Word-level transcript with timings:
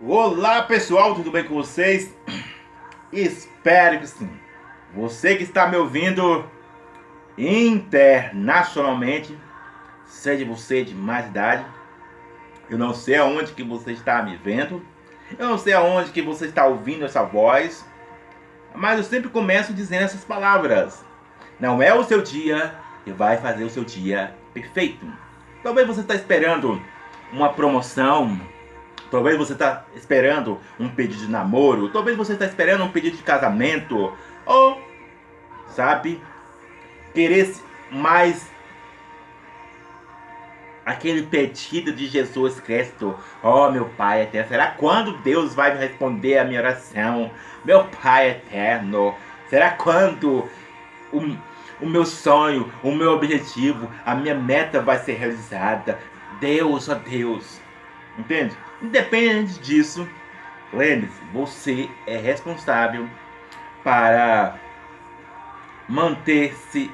Olá 0.00 0.60
pessoal, 0.62 1.14
tudo 1.14 1.30
bem 1.30 1.44
com 1.44 1.54
vocês? 1.54 2.12
Espero 3.12 4.00
que 4.00 4.08
sim. 4.08 4.28
Você 4.92 5.36
que 5.36 5.44
está 5.44 5.68
me 5.68 5.76
ouvindo 5.76 6.44
internacionalmente, 7.38 9.38
seja 10.04 10.44
você 10.44 10.82
de 10.82 10.92
mais 10.92 11.28
idade, 11.28 11.64
eu 12.68 12.76
não 12.76 12.92
sei 12.92 13.14
aonde 13.14 13.52
que 13.52 13.62
você 13.62 13.92
está 13.92 14.20
me 14.20 14.36
vendo, 14.36 14.84
eu 15.38 15.48
não 15.48 15.56
sei 15.56 15.74
aonde 15.74 16.10
que 16.10 16.20
você 16.20 16.46
está 16.46 16.66
ouvindo 16.66 17.04
essa 17.04 17.22
voz, 17.22 17.86
mas 18.74 18.98
eu 18.98 19.04
sempre 19.04 19.30
começo 19.30 19.72
dizendo 19.72 20.02
essas 20.02 20.24
palavras. 20.24 21.04
Não 21.60 21.80
é 21.80 21.94
o 21.94 22.02
seu 22.02 22.20
dia 22.20 22.74
que 23.04 23.12
vai 23.12 23.36
fazer 23.36 23.62
o 23.62 23.70
seu 23.70 23.84
dia 23.84 24.34
perfeito. 24.52 25.06
Talvez 25.62 25.86
você 25.86 26.00
está 26.00 26.16
esperando 26.16 26.82
uma 27.32 27.52
promoção, 27.52 28.40
Talvez 29.14 29.38
você 29.38 29.52
está 29.52 29.84
esperando 29.94 30.58
um 30.76 30.88
pedido 30.88 31.20
de 31.20 31.30
namoro, 31.30 31.88
talvez 31.88 32.16
você 32.16 32.32
está 32.32 32.46
esperando 32.46 32.82
um 32.82 32.90
pedido 32.90 33.16
de 33.16 33.22
casamento, 33.22 34.12
ou, 34.44 34.82
sabe, 35.68 36.20
querer 37.14 37.54
mais 37.92 38.50
aquele 40.84 41.22
pedido 41.22 41.92
de 41.92 42.08
Jesus 42.08 42.58
Cristo. 42.58 43.14
Oh, 43.40 43.70
meu 43.70 43.84
Pai 43.90 44.22
eterno, 44.22 44.48
será 44.48 44.72
quando 44.72 45.16
Deus 45.18 45.54
vai 45.54 45.78
responder 45.78 46.38
a 46.38 46.44
minha 46.44 46.58
oração? 46.58 47.30
Meu 47.64 47.84
Pai 47.84 48.30
eterno, 48.30 49.14
será 49.48 49.70
quando 49.70 50.48
o, 51.12 51.36
o 51.80 51.86
meu 51.86 52.04
sonho, 52.04 52.68
o 52.82 52.90
meu 52.90 53.12
objetivo, 53.12 53.88
a 54.04 54.12
minha 54.16 54.34
meta 54.34 54.80
vai 54.80 54.98
ser 54.98 55.12
realizada? 55.12 56.00
Deus, 56.40 56.88
ó 56.88 56.94
oh 56.94 56.96
Deus. 56.96 57.63
Entende? 58.18 58.56
Independente 58.80 59.58
disso, 59.60 60.08
lembre-se, 60.72 61.20
você 61.32 61.90
é 62.06 62.16
responsável 62.16 63.08
para 63.82 64.56
manter-se 65.88 66.90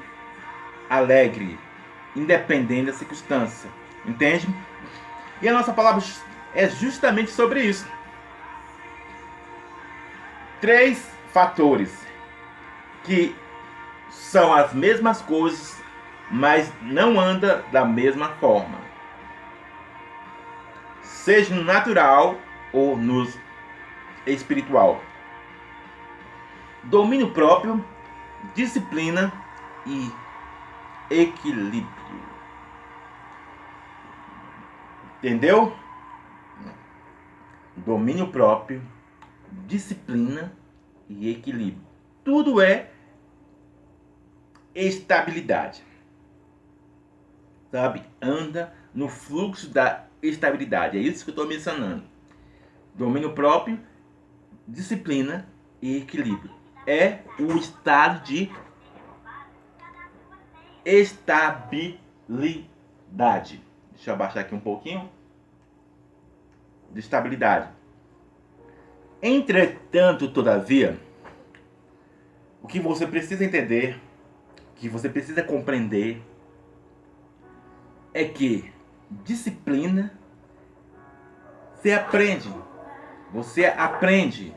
alegre, 0.89 1.59
independente 2.15 2.87
da 2.87 2.93
circunstância. 2.93 3.69
Entende? 4.05 4.47
E 5.41 5.47
a 5.47 5.53
nossa 5.53 5.73
palavra 5.73 6.03
é 6.55 6.67
justamente 6.67 7.31
sobre 7.31 7.61
isso. 7.63 7.87
Três 10.59 11.09
fatores 11.31 12.05
que 13.03 13.35
são 14.09 14.53
as 14.53 14.73
mesmas 14.73 15.21
coisas, 15.21 15.81
mas 16.29 16.71
não 16.81 17.19
anda 17.19 17.63
da 17.71 17.85
mesma 17.85 18.29
forma 18.39 18.90
seja 21.21 21.53
no 21.53 21.63
natural 21.63 22.35
ou 22.73 22.97
no 22.97 23.27
espiritual. 24.25 24.99
Domínio 26.83 27.31
próprio, 27.31 27.83
disciplina 28.55 29.31
e 29.85 30.11
equilíbrio. 31.11 31.91
Entendeu? 35.19 35.75
Domínio 37.77 38.27
próprio, 38.29 38.81
disciplina 39.67 40.51
e 41.07 41.29
equilíbrio. 41.29 41.85
Tudo 42.23 42.59
é 42.59 42.89
estabilidade. 44.73 45.83
Sabe? 47.71 48.01
Anda 48.19 48.73
no 48.93 49.07
fluxo 49.07 49.69
da 49.69 50.10
estabilidade. 50.21 50.97
É 50.97 51.01
isso 51.01 51.23
que 51.23 51.31
eu 51.31 51.33
estou 51.33 51.47
mencionando. 51.47 52.03
Domínio 52.93 53.33
próprio, 53.33 53.79
disciplina 54.67 55.47
e 55.81 55.97
equilíbrio. 55.97 56.51
É 56.85 57.19
o 57.39 57.57
estado 57.57 58.23
de 58.23 58.51
estabilidade. 60.83 63.63
Deixa 63.91 64.09
eu 64.09 64.15
abaixar 64.15 64.43
aqui 64.43 64.55
um 64.55 64.59
pouquinho. 64.59 65.09
De 66.91 66.99
estabilidade. 66.99 67.69
Entretanto, 69.21 70.31
todavia, 70.31 70.99
o 72.61 72.67
que 72.67 72.79
você 72.79 73.05
precisa 73.05 73.45
entender, 73.45 74.01
que 74.75 74.89
você 74.89 75.07
precisa 75.07 75.43
compreender, 75.43 76.21
é 78.13 78.25
que 78.25 78.73
disciplina, 79.23 80.11
você 81.81 81.93
aprende. 81.93 82.53
Você 83.33 83.65
aprende 83.65 84.53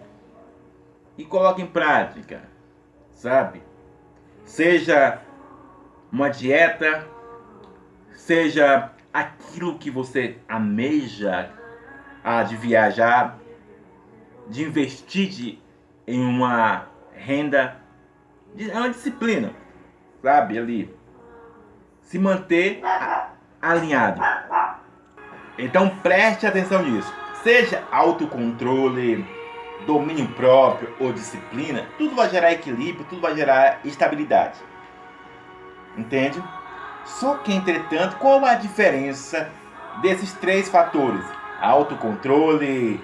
e 1.17 1.25
coloca 1.25 1.63
em 1.63 1.67
prática, 1.67 2.43
sabe? 3.11 3.63
Seja 4.45 5.23
uma 6.13 6.29
dieta, 6.29 7.07
seja 8.15 8.91
aquilo 9.13 9.79
que 9.79 9.91
você 9.91 10.39
ameja 10.47 11.51
ah, 12.23 12.43
de 12.43 12.57
viajar, 12.57 13.39
de 14.49 14.65
investir 14.65 15.31
de, 15.31 15.59
em 16.07 16.21
uma 16.21 16.89
renda, 17.15 17.77
é 18.59 18.77
uma 18.77 18.91
disciplina, 18.91 19.53
sabe? 20.21 20.59
Ali, 20.59 20.95
se 22.03 22.19
manter 22.19 22.83
alinhado. 23.63 24.21
Então 25.59 25.89
preste 25.89 26.47
atenção 26.47 26.83
nisso. 26.83 27.13
Seja 27.43 27.85
autocontrole, 27.93 29.27
domínio 29.87 30.27
próprio 30.29 30.95
ou 30.99 31.13
disciplina, 31.13 31.87
tudo 31.99 32.17
vai 32.17 32.29
gerar 32.31 32.53
equilíbrio, 32.53 33.07
tudo 33.09 33.21
vai 33.21 33.35
gerar 33.35 33.81
estabilidade. 33.85 34.59
Entende? 35.97 36.43
Só 37.05 37.37
que, 37.37 37.53
entretanto, 37.53 38.17
qual 38.17 38.45
a 38.45 38.55
diferença 38.55 39.51
desses 40.01 40.33
três 40.33 40.69
fatores? 40.69 41.25
Autocontrole, 41.61 43.01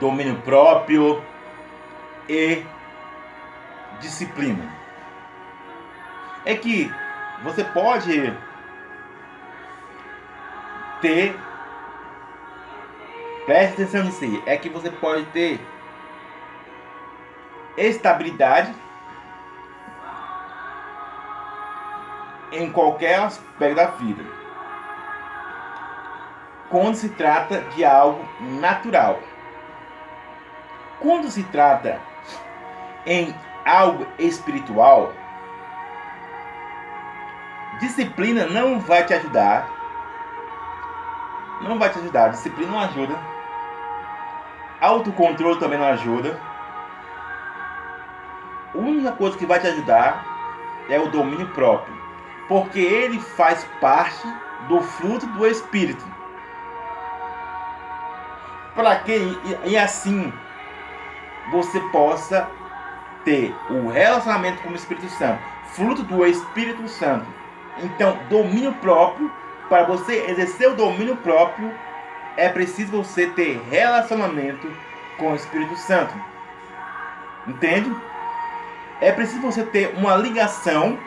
domínio 0.00 0.36
próprio 0.42 1.22
e 2.28 2.64
disciplina. 4.00 4.64
É 6.44 6.54
que 6.54 6.90
você 7.42 7.62
pode 7.64 8.32
ter. 11.04 11.38
Preste 13.44 13.74
atenção 13.74 14.04
nisso 14.04 14.42
É 14.46 14.56
que 14.56 14.70
você 14.70 14.90
pode 14.90 15.26
ter 15.26 15.60
estabilidade 17.76 18.74
em 22.52 22.70
qualquer 22.72 23.20
aspecto 23.20 23.76
da 23.76 23.86
vida. 23.86 24.24
Quando 26.70 26.94
se 26.94 27.10
trata 27.10 27.60
de 27.76 27.84
algo 27.84 28.26
natural. 28.40 29.20
Quando 31.00 31.30
se 31.30 31.42
trata 31.44 32.00
em 33.04 33.34
algo 33.66 34.06
espiritual, 34.18 35.12
disciplina 37.78 38.46
não 38.46 38.80
vai 38.80 39.04
te 39.04 39.12
ajudar 39.12 39.83
não 41.68 41.78
vai 41.78 41.90
te 41.90 41.98
ajudar. 41.98 42.28
Disciplina 42.28 42.72
não 42.72 42.80
ajuda. 42.80 43.14
Autocontrole 44.80 45.58
também 45.58 45.78
não 45.78 45.86
ajuda. 45.86 46.38
A 48.74 48.78
única 48.78 49.12
coisa 49.12 49.38
que 49.38 49.46
vai 49.46 49.60
te 49.60 49.66
ajudar 49.66 50.26
é 50.88 50.98
o 50.98 51.08
domínio 51.08 51.46
próprio, 51.48 51.94
porque 52.48 52.80
ele 52.80 53.20
faz 53.20 53.64
parte 53.80 54.26
do 54.68 54.80
fruto 54.80 55.26
do 55.26 55.46
Espírito. 55.46 56.04
Para 58.74 58.96
que 58.96 59.38
e 59.64 59.76
assim 59.76 60.32
você 61.50 61.80
possa 61.92 62.48
ter 63.24 63.54
o 63.70 63.88
relacionamento 63.88 64.62
com 64.62 64.70
o 64.70 64.74
Espírito 64.74 65.08
Santo, 65.10 65.40
fruto 65.68 66.02
do 66.02 66.26
Espírito 66.26 66.86
Santo. 66.88 67.26
Então, 67.78 68.18
domínio 68.28 68.72
próprio 68.74 69.30
para 69.68 69.84
você 69.84 70.26
exercer 70.28 70.70
o 70.70 70.74
domínio 70.74 71.16
próprio, 71.16 71.72
é 72.36 72.48
preciso 72.48 72.92
você 73.02 73.26
ter 73.28 73.60
relacionamento 73.70 74.70
com 75.18 75.32
o 75.32 75.36
Espírito 75.36 75.76
Santo. 75.76 76.14
Entende? 77.46 77.94
É 79.00 79.12
preciso 79.12 79.42
você 79.42 79.64
ter 79.64 79.94
uma 79.96 80.16
ligação 80.16 80.98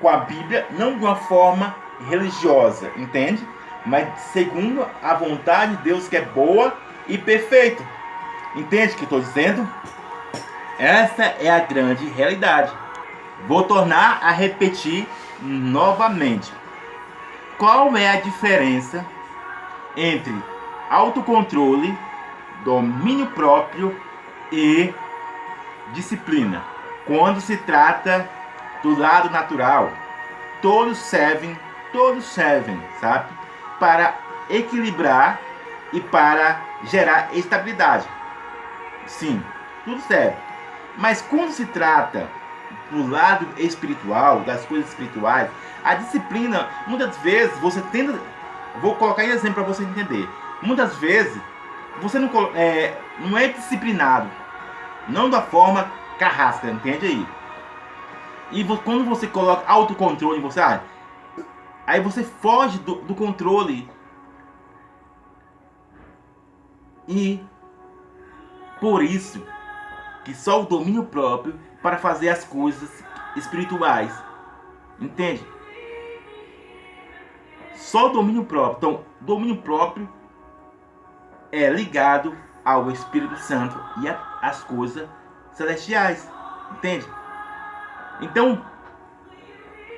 com 0.00 0.08
a 0.08 0.18
Bíblia, 0.18 0.66
não 0.70 0.98
de 0.98 1.04
uma 1.04 1.16
forma 1.16 1.74
religiosa, 2.08 2.90
entende? 2.96 3.46
Mas 3.84 4.08
segundo 4.32 4.86
a 5.02 5.14
vontade 5.14 5.76
de 5.76 5.82
Deus 5.84 6.08
que 6.08 6.16
é 6.16 6.22
boa 6.22 6.76
e 7.06 7.16
perfeita. 7.16 7.82
Entende 8.54 8.94
o 8.94 8.96
que 8.96 9.04
estou 9.04 9.20
dizendo? 9.20 9.68
Essa 10.78 11.24
é 11.40 11.48
a 11.48 11.60
grande 11.60 12.06
realidade. 12.08 12.72
Vou 13.46 13.62
tornar 13.62 14.18
a 14.22 14.30
repetir 14.30 15.06
novamente. 15.40 16.52
Qual 17.58 17.96
é 17.96 18.10
a 18.10 18.20
diferença 18.20 19.04
entre 19.96 20.34
autocontrole, 20.90 21.96
domínio 22.64 23.26
próprio 23.28 23.98
e 24.52 24.92
disciplina. 25.92 26.62
Quando 27.06 27.40
se 27.40 27.56
trata 27.56 28.28
do 28.82 28.98
lado 28.98 29.30
natural, 29.30 29.90
todos 30.60 30.98
servem, 30.98 31.58
todos 31.92 32.24
servem, 32.24 32.80
sabe? 33.00 33.32
Para 33.78 34.14
equilibrar 34.50 35.40
e 35.92 36.00
para 36.00 36.60
gerar 36.84 37.28
estabilidade. 37.32 38.06
Sim, 39.06 39.42
tudo 39.84 40.00
serve. 40.02 40.36
Mas 40.96 41.22
quando 41.22 41.50
se 41.50 41.66
trata 41.66 42.28
do 42.90 43.08
lado 43.08 43.46
espiritual, 43.58 44.40
das 44.40 44.64
coisas 44.66 44.88
espirituais, 44.88 45.48
a 45.86 45.94
disciplina, 45.94 46.68
muitas 46.88 47.16
vezes 47.18 47.56
você 47.60 47.80
tenta. 47.80 48.18
Vou 48.82 48.96
colocar 48.96 49.24
em 49.24 49.28
exemplo 49.28 49.62
para 49.62 49.72
você 49.72 49.84
entender. 49.84 50.28
Muitas 50.60 50.96
vezes 50.96 51.40
você 52.02 52.18
não 52.18 52.28
é, 52.56 52.98
não 53.20 53.38
é 53.38 53.48
disciplinado, 53.48 54.28
não 55.08 55.30
da 55.30 55.40
forma 55.40 55.88
carrasca, 56.18 56.68
entende 56.68 57.06
aí? 57.06 57.26
E 58.50 58.64
quando 58.78 59.04
você 59.04 59.28
coloca 59.28 59.70
autocontrole 59.70 60.40
você, 60.40 60.60
ah, 60.60 60.80
aí 61.86 62.00
você 62.00 62.24
foge 62.24 62.78
do, 62.80 62.96
do 62.96 63.14
controle. 63.14 63.88
E 67.06 67.40
por 68.80 69.04
isso 69.04 69.40
que 70.24 70.34
só 70.34 70.62
o 70.62 70.66
domínio 70.66 71.04
próprio 71.04 71.54
para 71.80 71.96
fazer 71.96 72.28
as 72.28 72.42
coisas 72.44 73.04
espirituais. 73.36 74.12
Entende? 75.00 75.55
Só 77.86 78.08
domínio 78.08 78.44
próprio. 78.44 78.76
Então, 78.78 79.04
domínio 79.20 79.58
próprio 79.58 80.08
é 81.52 81.68
ligado 81.68 82.36
ao 82.64 82.90
Espírito 82.90 83.36
Santo 83.36 83.80
e 84.02 84.08
às 84.42 84.64
coisas 84.64 85.08
celestiais. 85.52 86.28
Entende? 86.72 87.06
Então, 88.20 88.60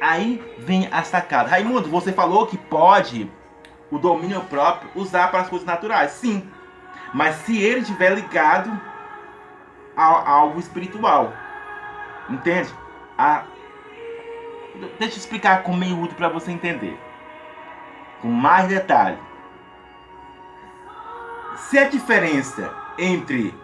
aí 0.03 0.55
vem 0.59 0.87
a 0.93 1.03
sacada. 1.03 1.49
Raimundo, 1.49 1.89
você 1.89 2.13
falou 2.13 2.47
que 2.47 2.59
pode 2.59 3.33
o 3.91 3.99
domínio 3.99 4.43
próprio 4.43 4.91
usar 4.95 5.31
para 5.31 5.41
as 5.41 5.49
coisas 5.49 5.67
naturais. 5.67 6.11
Sim. 6.11 6.47
Mas 7.15 7.37
se 7.37 7.59
ele 7.59 7.81
estiver 7.81 8.15
ligado 8.15 8.71
a, 9.97 10.05
a 10.05 10.31
algo 10.31 10.61
espiritual. 10.61 11.33
Entende? 12.29 12.69
A... 13.17 13.45
Deixa 14.99 15.15
eu 15.15 15.21
explicar 15.21 15.63
com 15.63 15.75
meio 15.75 15.99
útil 15.99 16.17
para 16.17 16.29
você 16.29 16.53
entender. 16.53 17.08
Com 18.21 18.29
mais 18.29 18.69
detalhe. 18.69 19.19
Se 21.57 21.79
a 21.79 21.89
diferença 21.89 22.75
entre 22.99 23.55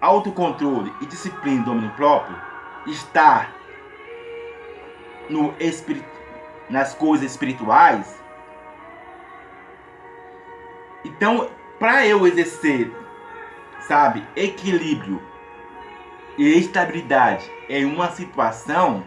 autocontrole 0.00 0.92
e 1.00 1.06
disciplina 1.06 1.62
e 1.62 1.64
domínio 1.64 1.90
próprio 1.92 2.36
está 2.86 3.48
no 5.30 5.54
nas 6.68 6.94
coisas 6.94 7.30
espirituais, 7.30 8.22
então, 11.04 11.50
para 11.78 12.06
eu 12.06 12.26
exercer, 12.26 12.90
sabe, 13.80 14.24
equilíbrio 14.36 15.20
e 16.38 16.58
estabilidade 16.58 17.50
em 17.68 17.84
uma 17.84 18.10
situação, 18.10 19.04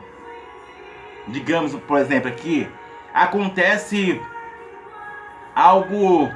digamos, 1.28 1.74
por 1.74 1.98
exemplo, 1.98 2.30
aqui, 2.30 2.70
acontece 3.14 4.22
algo 5.56 6.32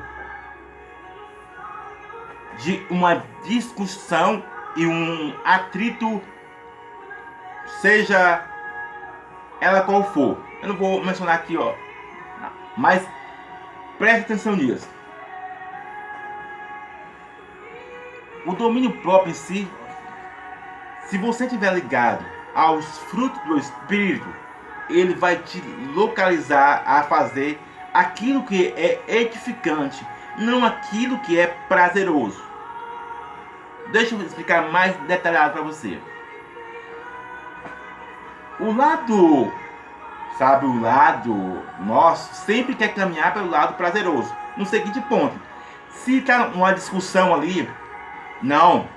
de 2.57 2.86
uma 2.89 3.24
discussão 3.44 4.44
e 4.75 4.86
um 4.86 5.33
atrito, 5.44 6.21
seja 7.81 8.45
ela 9.62 9.81
qual 9.81 10.04
for. 10.12 10.38
Eu 10.62 10.69
não 10.69 10.75
vou 10.75 11.04
mencionar 11.04 11.36
aqui, 11.36 11.57
ó, 11.57 11.74
mas 12.75 13.07
preste 13.98 14.21
atenção 14.21 14.56
nisso. 14.56 14.89
O 18.45 18.54
domínio 18.54 18.92
próprio 19.01 19.31
em 19.31 19.33
si 19.33 19.69
se 21.10 21.18
você 21.18 21.45
estiver 21.45 21.74
ligado 21.74 22.24
aos 22.54 22.86
frutos 23.10 23.42
do 23.45 23.57
Espírito, 23.57 24.27
ele 24.92 25.15
vai 25.15 25.38
te 25.38 25.60
localizar 25.95 26.83
a 26.86 27.01
fazer 27.01 27.60
aquilo 27.94 28.44
que 28.44 28.74
é 28.75 29.01
edificante, 29.07 30.06
não 30.38 30.65
aquilo 30.65 31.19
que 31.19 31.39
é 31.39 31.47
prazeroso. 31.68 32.41
Deixa 33.91 34.15
eu 34.15 34.21
explicar 34.21 34.71
mais 34.71 34.95
detalhado 35.07 35.53
para 35.53 35.62
você. 35.62 36.00
O 38.59 38.75
lado, 38.75 39.51
sabe, 40.38 40.65
o 40.65 40.81
lado 40.81 41.63
nosso 41.80 42.33
sempre 42.45 42.75
quer 42.75 42.94
caminhar 42.94 43.33
pelo 43.33 43.50
lado 43.50 43.75
prazeroso. 43.75 44.31
No 44.57 44.65
seguinte 44.65 45.00
ponto: 45.01 45.36
se 45.91 46.18
está 46.18 46.47
uma 46.47 46.74
discussão 46.74 47.33
ali, 47.33 47.69
não, 48.41 48.88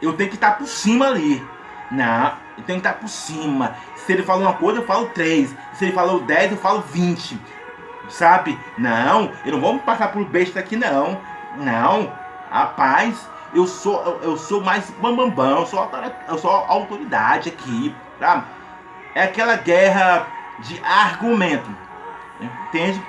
eu 0.00 0.12
tenho 0.14 0.30
que 0.30 0.36
estar 0.36 0.52
por 0.52 0.66
cima 0.66 1.08
ali. 1.08 1.44
Não, 1.90 2.32
eu 2.56 2.64
tenho 2.64 2.80
que 2.80 2.86
estar 2.86 2.94
por 2.94 3.08
cima. 3.08 3.74
Se 3.96 4.12
ele 4.12 4.22
falou 4.22 4.42
uma 4.42 4.54
coisa, 4.54 4.80
eu 4.80 4.86
falo 4.86 5.06
três. 5.06 5.54
Se 5.74 5.86
ele 5.86 5.92
falou 5.92 6.20
dez, 6.20 6.52
eu 6.52 6.58
falo 6.58 6.80
vinte. 6.80 7.38
Sabe? 8.08 8.58
Não, 8.76 9.30
eu 9.44 9.52
não 9.52 9.60
vou 9.60 9.74
me 9.74 9.80
passar 9.80 10.12
por 10.12 10.24
besta 10.24 10.60
aqui, 10.60 10.76
não. 10.76 11.20
Não, 11.56 12.12
rapaz, 12.50 13.28
eu 13.52 13.66
sou, 13.66 14.20
eu, 14.22 14.36
sou 14.36 14.62
mais 14.62 14.90
bambambam, 14.90 15.30
bam, 15.30 15.50
bam, 15.50 15.60
eu, 15.60 15.66
sou, 15.66 15.90
eu 16.28 16.38
sou 16.38 16.50
autoridade 16.50 17.48
aqui, 17.48 17.94
tá? 18.18 18.44
É 19.14 19.22
aquela 19.22 19.56
guerra 19.56 20.26
de 20.60 20.80
argumento, 20.84 21.70
entende? 22.40 23.02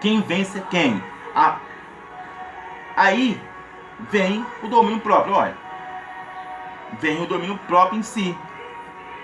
Quem 0.00 0.20
vence 0.20 0.58
é 0.58 0.62
quem? 0.70 1.02
Ah, 1.34 1.56
aí 2.96 3.40
vem 4.10 4.44
o 4.62 4.68
domínio 4.68 5.00
próprio, 5.00 5.34
olha 5.34 5.62
vem 6.98 7.22
o 7.22 7.26
domínio 7.26 7.58
próprio 7.66 7.98
em 7.98 8.02
si 8.02 8.36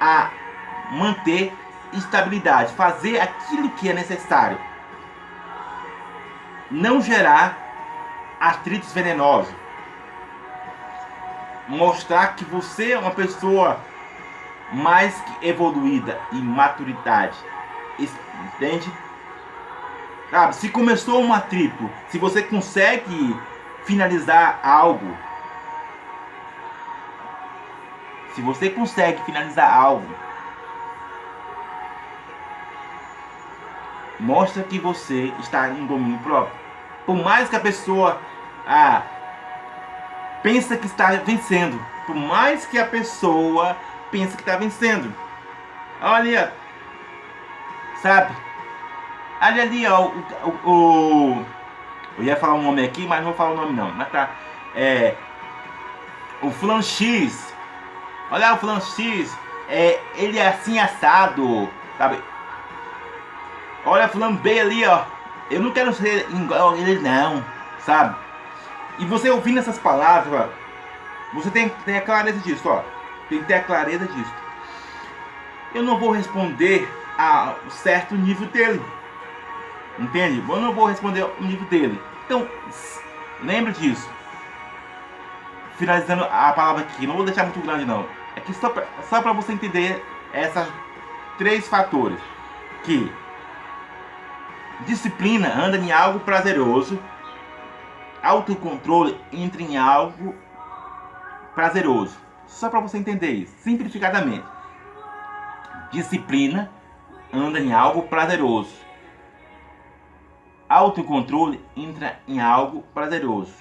a 0.00 0.30
manter 0.90 1.52
estabilidade, 1.92 2.72
fazer 2.74 3.20
aquilo 3.20 3.70
que 3.70 3.88
é 3.88 3.92
necessário, 3.92 4.58
não 6.70 7.00
gerar 7.00 7.56
atritos 8.40 8.92
venenosos, 8.92 9.54
mostrar 11.66 12.34
que 12.34 12.44
você 12.44 12.92
é 12.92 12.98
uma 12.98 13.10
pessoa 13.10 13.80
mais 14.72 15.18
que 15.20 15.48
evoluída 15.48 16.20
em 16.32 16.42
maturidade, 16.42 17.36
entende? 17.98 18.90
Sabe, 20.30 20.54
se 20.56 20.68
começou 20.68 21.22
um 21.22 21.32
atrito, 21.32 21.90
se 22.08 22.18
você 22.18 22.42
consegue 22.42 23.34
finalizar 23.84 24.60
algo 24.62 25.16
Se 28.38 28.42
você 28.42 28.70
consegue 28.70 29.20
finalizar 29.24 29.68
algo, 29.68 30.06
mostra 34.18 34.62
que 34.62 34.78
você 34.78 35.32
está 35.40 35.68
em 35.68 35.86
domínio 35.86 36.18
próprio. 36.20 36.54
Por 37.06 37.16
mais 37.16 37.48
que 37.48 37.56
a 37.56 37.60
pessoa 37.60 38.20
ah, 38.66 39.02
pensa 40.42 40.76
que 40.76 40.86
está 40.86 41.10
vencendo, 41.12 41.80
por 42.06 42.14
mais 42.14 42.66
que 42.66 42.78
a 42.78 42.86
pessoa 42.86 43.76
pensa 44.10 44.36
que 44.36 44.42
está 44.42 44.56
vencendo, 44.56 45.14
olha, 46.02 46.52
sabe? 48.02 48.34
Olha 49.40 49.62
ali, 49.62 49.86
ó, 49.86 50.06
o, 50.06 50.24
o, 50.44 50.70
o, 50.70 51.46
eu 52.18 52.24
ia 52.24 52.36
falar 52.36 52.54
um 52.54 52.62
nome 52.62 52.84
aqui, 52.84 53.06
mas 53.06 53.18
não 53.18 53.26
vou 53.26 53.34
falar 53.34 53.50
o 53.52 53.56
nome 53.56 53.72
não, 53.72 53.90
mas 53.92 54.10
tá, 54.10 54.30
é, 54.74 55.14
o 56.42 56.50
Flan 56.50 56.82
X 56.82 57.48
Olha 58.30 58.52
o 58.52 58.58
fulano 58.58 58.82
X, 58.82 59.34
é, 59.70 59.98
ele 60.14 60.38
é 60.38 60.48
assim 60.48 60.78
assado, 60.78 61.68
sabe? 61.96 62.22
Olha 63.88 64.06
o 64.06 64.08
fulano 64.08 64.38
B 64.38 64.60
ali, 64.60 64.84
ó. 64.84 65.04
Eu 65.50 65.60
não 65.60 65.70
quero 65.72 65.92
ser 65.94 66.28
igual 66.30 66.70
a 66.70 66.76
ele 66.76 66.98
não, 67.00 67.44
sabe? 67.80 68.14
E 68.98 69.06
você 69.06 69.30
ouvindo 69.30 69.58
essas 69.58 69.78
palavras, 69.78 70.50
você 71.32 71.50
tem 71.50 71.68
que 71.68 71.82
ter 71.84 71.96
a 71.96 72.02
clareza 72.02 72.38
disso, 72.40 72.68
ó. 72.68 72.82
Tem 73.28 73.38
que 73.40 73.46
ter 73.46 73.54
a 73.54 73.62
clareza 73.62 74.06
disso. 74.06 74.34
Eu 75.74 75.82
não 75.82 75.98
vou 75.98 76.10
responder 76.10 76.88
a 77.18 77.54
certo 77.70 78.14
nível 78.14 78.46
dele. 78.48 78.82
Entende? 79.98 80.44
Eu 80.48 80.60
não 80.60 80.72
vou 80.72 80.86
responder 80.86 81.22
o 81.22 81.42
nível 81.42 81.66
dele. 81.68 82.00
Então, 82.26 82.46
lembre 83.42 83.72
disso. 83.72 84.08
Finalizando 85.76 86.24
a 86.24 86.52
palavra 86.52 86.82
aqui, 86.82 87.06
não 87.06 87.16
vou 87.16 87.24
deixar 87.24 87.44
muito 87.44 87.60
grande 87.60 87.84
não. 87.84 88.06
É 88.36 88.40
que 88.40 88.52
só 88.52 88.68
para 88.68 89.32
você 89.32 89.52
entender 89.52 90.04
esses 90.34 90.68
três 91.38 91.66
fatores. 91.68 92.18
Que 92.84 93.12
disciplina 94.86 95.52
anda 95.52 95.76
em 95.76 95.92
algo 95.92 96.20
prazeroso, 96.20 96.98
autocontrole 98.22 99.18
entra 99.32 99.62
em 99.62 99.76
algo 99.76 100.34
prazeroso. 101.54 102.16
Só 102.46 102.68
para 102.68 102.80
você 102.80 102.98
entender 102.98 103.30
isso, 103.30 103.54
simplificadamente. 103.58 104.44
Disciplina 105.90 106.70
anda 107.32 107.58
em 107.60 107.72
algo 107.72 108.02
prazeroso. 108.02 108.74
Autocontrole 110.68 111.64
entra 111.76 112.20
em 112.26 112.40
algo 112.40 112.82
prazeroso. 112.94 113.54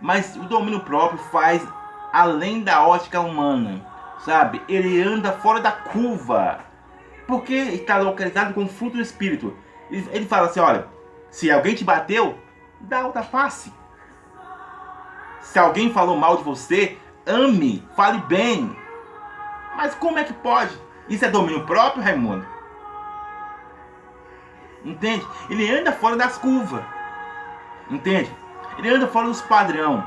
Mas 0.00 0.36
o 0.36 0.44
domínio 0.44 0.80
próprio 0.80 1.18
faz 1.30 1.66
além 2.12 2.62
da 2.62 2.86
ótica 2.86 3.20
humana, 3.20 3.86
sabe? 4.18 4.60
Ele 4.68 5.00
anda 5.00 5.32
fora 5.32 5.60
da 5.60 5.72
curva, 5.72 6.60
porque 7.26 7.54
está 7.54 7.98
localizado 7.98 8.52
com 8.52 8.64
o 8.64 8.68
fruto 8.68 8.96
do 8.96 9.02
Espírito. 9.02 9.56
Ele 9.92 10.26
fala 10.26 10.46
assim: 10.46 10.60
olha, 10.60 10.86
se 11.30 11.50
alguém 11.50 11.74
te 11.74 11.84
bateu, 11.84 12.38
dá 12.80 13.04
outra 13.04 13.22
face. 13.22 13.72
Se 15.40 15.58
alguém 15.58 15.92
falou 15.92 16.16
mal 16.16 16.38
de 16.38 16.44
você, 16.44 16.96
ame, 17.26 17.86
fale 17.94 18.18
bem. 18.22 18.74
Mas 19.76 19.94
como 19.94 20.18
é 20.18 20.24
que 20.24 20.32
pode? 20.32 20.76
Isso 21.08 21.24
é 21.24 21.28
domínio 21.28 21.66
próprio, 21.66 22.02
Raimundo? 22.02 22.46
Entende? 24.84 25.26
Ele 25.50 25.70
anda 25.70 25.92
fora 25.92 26.16
das 26.16 26.38
curvas. 26.38 26.82
Entende? 27.90 28.34
Ele 28.78 28.88
anda 28.88 29.06
fora 29.06 29.26
dos 29.26 29.42
padrão. 29.42 30.06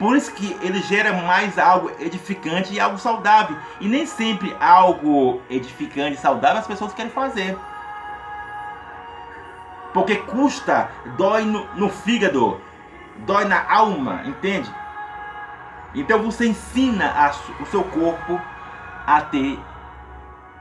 Por 0.00 0.16
isso 0.16 0.32
que 0.32 0.56
ele 0.62 0.80
gera 0.80 1.12
mais 1.12 1.58
algo 1.58 1.92
edificante 2.00 2.72
e 2.72 2.80
algo 2.80 2.96
saudável. 2.96 3.54
E 3.78 3.86
nem 3.86 4.06
sempre 4.06 4.56
algo 4.58 5.42
edificante 5.50 6.16
e 6.16 6.20
saudável 6.20 6.58
as 6.58 6.66
pessoas 6.66 6.94
querem 6.94 7.12
fazer. 7.12 7.54
Porque 9.92 10.16
custa, 10.16 10.90
dói 11.18 11.44
no, 11.44 11.66
no 11.74 11.90
fígado, 11.90 12.58
dói 13.26 13.44
na 13.44 13.70
alma, 13.70 14.22
entende? 14.24 14.74
Então 15.94 16.22
você 16.22 16.46
ensina 16.46 17.10
a, 17.10 17.62
o 17.62 17.66
seu 17.66 17.84
corpo 17.84 18.40
a 19.06 19.20
ter, 19.20 19.60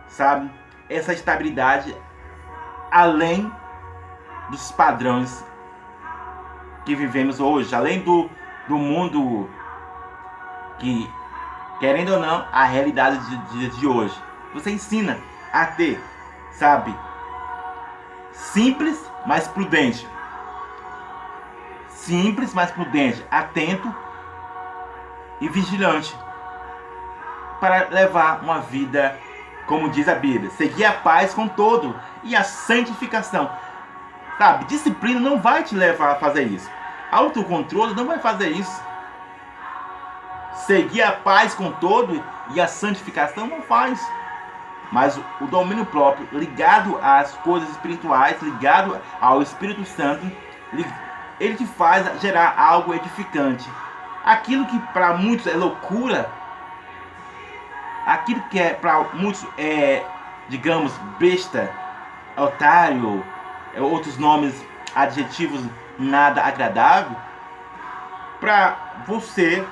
sabe, 0.10 0.52
essa 0.90 1.14
estabilidade 1.14 1.96
além 2.92 3.50
dos 4.50 4.70
padrões 4.74 5.46
que 6.84 6.94
vivemos 6.94 7.40
hoje, 7.40 7.74
além 7.74 8.02
do, 8.02 8.30
do 8.70 8.78
mundo 8.78 9.50
que, 10.78 11.12
querendo 11.80 12.14
ou 12.14 12.20
não, 12.20 12.46
a 12.54 12.64
realidade 12.66 13.18
de, 13.26 13.38
de, 13.48 13.80
de 13.80 13.88
hoje. 13.88 14.16
Você 14.54 14.70
ensina 14.70 15.18
a 15.52 15.66
ter, 15.66 16.00
sabe, 16.52 16.96
simples, 18.32 19.12
mas 19.26 19.48
prudente. 19.48 20.08
Simples, 21.90 22.54
mas 22.54 22.72
prudente, 22.72 23.26
atento 23.30 23.94
e 25.42 25.50
vigilante 25.50 26.16
para 27.60 27.90
levar 27.90 28.42
uma 28.42 28.60
vida, 28.60 29.18
como 29.66 29.90
diz 29.90 30.08
a 30.08 30.16
Bíblia, 30.16 30.52
seguir 30.52 30.86
a 30.86 30.94
paz 30.94 31.34
com 31.34 31.48
todo 31.48 32.00
e 32.24 32.36
a 32.36 32.44
santificação. 32.44 33.50
Sabe, 34.38 34.66
disciplina 34.66 35.20
não 35.20 35.42
vai 35.42 35.64
te 35.64 35.76
levar 35.76 36.12
a 36.12 36.16
fazer 36.16 36.44
isso. 36.44 36.70
Autocontrole 37.12 37.96
não 37.96 38.06
vai 38.06 38.20
fazer 38.20 38.50
isso. 38.50 38.82
Seguir 40.66 41.02
a 41.02 41.12
paz 41.12 41.54
com 41.54 41.72
todo 41.72 42.24
e 42.54 42.62
a 42.62 42.68
santificação 42.68 43.48
não 43.48 43.62
faz. 43.62 44.00
Mas 44.92 45.20
o 45.40 45.46
domínio 45.46 45.86
próprio, 45.86 46.28
ligado 46.32 46.98
às 47.02 47.34
coisas 47.38 47.70
espirituais, 47.70 48.42
ligado 48.42 49.00
ao 49.22 49.42
Espírito 49.42 49.86
Santo, 49.86 50.26
ele 51.40 51.56
te 51.56 51.66
faz 51.66 52.20
gerar 52.22 52.56
algo 52.58 52.94
edificante. 52.94 53.70
Aquilo 54.26 54.66
que 54.66 54.80
para 54.94 55.14
muitos 55.14 55.48
é 55.48 55.54
loucura, 55.54 56.30
aquilo 58.06 58.42
que 58.50 58.60
é 58.60 58.74
para 58.74 59.04
muitos 59.14 59.46
é, 59.58 60.04
digamos, 60.50 60.92
besta, 61.20 61.72
otário, 62.36 63.24
é, 63.74 63.82
outros 63.82 64.18
nomes, 64.18 64.54
adjetivos 64.96 65.62
nada 66.00 66.42
agradável, 66.42 67.16
para 68.40 68.78
você 69.06 69.66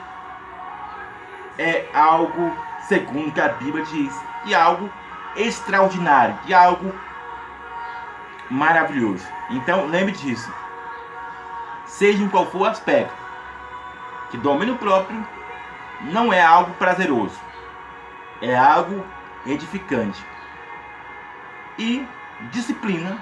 é 1.58 1.88
algo 1.94 2.56
segundo 2.82 3.32
que 3.32 3.42
a 3.42 3.50
Bíblia 3.50 3.84
diz, 3.86 4.14
e 4.46 4.54
algo 4.54 4.90
extraordinário, 5.36 6.38
de 6.46 6.54
algo 6.54 6.94
maravilhoso. 8.50 9.26
Então 9.50 9.88
lembre 9.88 10.12
disso. 10.14 10.52
Seja 11.86 12.22
em 12.22 12.30
qual 12.30 12.46
for 12.46 12.62
o 12.62 12.66
aspecto, 12.66 13.14
que 14.30 14.38
domínio 14.38 14.76
próprio 14.76 15.26
não 16.02 16.32
é 16.32 16.42
algo 16.42 16.74
prazeroso, 16.74 17.40
é 18.42 18.56
algo 18.56 19.04
edificante. 19.46 20.24
E 21.78 22.06
disciplina 22.52 23.18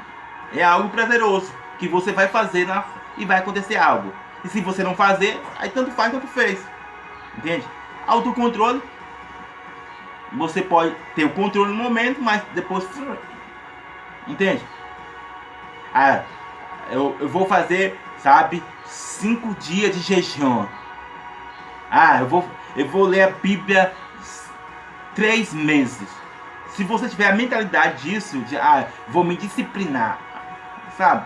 é 0.54 0.64
algo 0.64 0.90
prazeroso, 0.90 1.54
que 1.78 1.88
você 1.88 2.12
vai 2.12 2.28
fazer 2.28 2.66
na, 2.66 2.84
e 3.18 3.26
vai 3.26 3.40
acontecer 3.40 3.78
algo. 3.78 4.14
E 4.44 4.50
se 4.50 4.62
você 4.62 4.84
não 4.84 4.96
fazer, 4.96 5.42
aí 5.60 5.70
tanto 5.70 5.92
faz 5.92 6.12
quanto 6.12 6.28
fez. 6.28 6.60
Entende? 7.38 7.66
Autocontrole 8.08 8.82
você 10.34 10.62
pode 10.62 10.96
ter 11.16 11.24
o 11.26 11.30
controle 11.30 11.72
no 11.72 11.84
momento, 11.84 12.22
mas 12.22 12.42
depois. 12.54 12.88
Entende? 14.28 14.64
Ah, 15.94 16.24
eu, 16.92 17.16
eu 17.20 17.30
vou 17.30 17.48
fazer, 17.48 17.98
sabe, 18.18 18.62
cinco 18.86 19.54
dias 19.56 19.96
de 19.96 20.02
jejum. 20.02 20.66
Ah, 21.90 22.20
eu 22.20 22.28
vou, 22.28 22.50
eu 22.76 22.88
vou 22.88 23.06
ler 23.06 23.24
a 23.24 23.30
Bíblia 23.30 23.94
três 25.14 25.54
meses. 25.54 26.10
Se 26.70 26.84
você 26.84 27.08
tiver 27.08 27.30
a 27.30 27.36
mentalidade 27.36 28.04
disso, 28.04 28.38
de 28.42 28.58
ah, 28.58 28.88
vou 29.08 29.24
me 29.24 29.38
disciplinar, 29.38 30.20
sabe? 30.98 31.26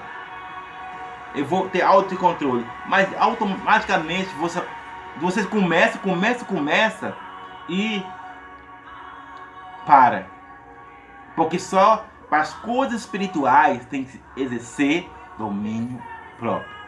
Eu 1.35 1.45
vou 1.45 1.69
ter 1.69 1.81
autocontrole. 1.81 2.65
Mas 2.87 3.07
automaticamente 3.17 4.29
você, 4.35 4.61
você 5.17 5.43
começa, 5.45 5.97
começa, 5.99 6.45
começa 6.45 7.15
e 7.67 8.03
para. 9.85 10.27
Porque 11.35 11.59
só 11.59 12.05
para 12.29 12.41
as 12.41 12.53
coisas 12.53 13.01
espirituais 13.01 13.85
tem 13.85 14.03
que 14.03 14.21
exercer 14.37 15.09
domínio 15.37 16.01
próprio. 16.37 16.79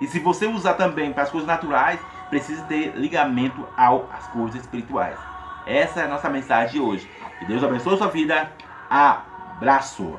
E 0.00 0.06
se 0.06 0.18
você 0.18 0.46
usar 0.46 0.74
também 0.74 1.12
para 1.12 1.22
as 1.22 1.30
coisas 1.30 1.46
naturais, 1.46 2.00
precisa 2.28 2.64
ter 2.64 2.96
ligamento 2.96 3.66
às 3.76 4.26
coisas 4.28 4.60
espirituais. 4.60 5.16
Essa 5.66 6.00
é 6.00 6.04
a 6.04 6.08
nossa 6.08 6.28
mensagem 6.28 6.72
de 6.72 6.80
hoje. 6.80 7.08
Que 7.38 7.44
Deus 7.46 7.62
abençoe 7.62 7.96
sua 7.96 8.08
vida. 8.08 8.50
Abraço. 8.90 10.18